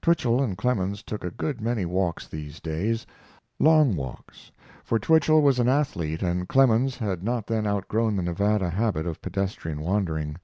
Twichell 0.00 0.42
and 0.42 0.56
Clemens 0.56 1.02
took 1.02 1.22
a 1.22 1.30
good 1.30 1.60
many 1.60 1.84
walks 1.84 2.26
these 2.26 2.60
days; 2.60 3.06
long 3.58 3.94
walks, 3.94 4.50
for 4.82 4.98
Twichell 4.98 5.42
was 5.42 5.58
an 5.58 5.68
athlete 5.68 6.22
and 6.22 6.48
Clemens 6.48 6.96
had 6.96 7.22
not 7.22 7.46
then 7.46 7.66
outgrown 7.66 8.16
the 8.16 8.22
Nevada 8.22 8.70
habit 8.70 9.06
of 9.06 9.20
pedestrian 9.20 9.82
wandering. 9.82 10.36